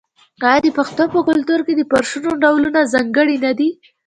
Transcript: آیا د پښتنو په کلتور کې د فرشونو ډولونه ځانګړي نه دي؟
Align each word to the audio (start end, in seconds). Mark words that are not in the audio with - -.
آیا 0.47 0.59
د 0.63 0.67
پښتنو 0.77 1.07
په 1.13 1.19
کلتور 1.29 1.59
کې 1.67 1.73
د 1.75 1.81
فرشونو 1.91 2.29
ډولونه 2.43 2.79
ځانګړي 2.93 3.37
نه 3.45 3.51
دي؟ 3.59 3.69